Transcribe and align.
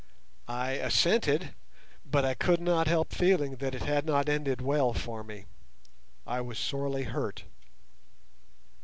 I 0.47 0.71
assented, 0.71 1.53
but 2.03 2.25
I 2.25 2.33
could 2.33 2.59
not 2.59 2.87
help 2.87 3.13
feeling 3.13 3.57
that 3.57 3.75
it 3.75 3.83
had 3.83 4.03
not 4.03 4.29
ended 4.29 4.59
well 4.59 4.93
for 4.95 5.23
me. 5.23 5.45
I 6.25 6.41
was 6.41 6.57
sorely 6.57 7.03
hurt. 7.03 7.43